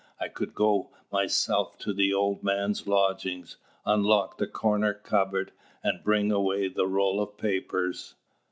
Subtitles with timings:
[0.19, 5.51] I could go myself to the old man's lodgings, unlock the corner cupboard,
[5.83, 8.15] and bring away the roll of papers.